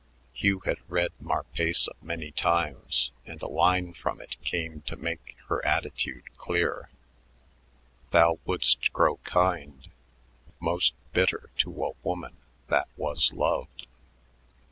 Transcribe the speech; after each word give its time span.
Hugh 0.33 0.61
had 0.61 0.79
read 0.89 1.11
"Marpessa" 1.21 1.91
many 2.01 2.31
times, 2.31 3.11
and 3.23 3.39
a 3.43 3.47
line 3.47 3.93
from 3.93 4.19
it 4.19 4.41
came 4.43 4.81
to 4.87 4.95
make 4.97 5.37
her 5.47 5.63
attitude 5.63 6.23
clear: 6.37 6.89
"thou 8.09 8.39
wouldst 8.43 8.91
grow 8.93 9.17
kind; 9.17 9.91
Most 10.59 10.95
bitter 11.13 11.51
to 11.57 11.83
a 11.85 11.91
woman 12.01 12.35
that 12.67 12.87
was 12.97 13.31
loved." 13.31 13.85